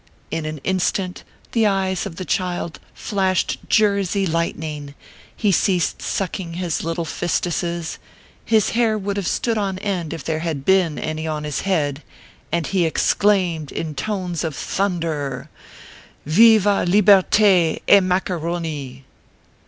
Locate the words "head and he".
11.61-12.83